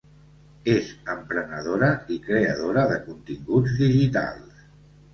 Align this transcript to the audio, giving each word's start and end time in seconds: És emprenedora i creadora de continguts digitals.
És 0.71 0.89
emprenedora 1.15 1.91
i 2.17 2.19
creadora 2.31 2.89
de 2.95 3.01
continguts 3.07 3.81
digitals. 3.87 4.63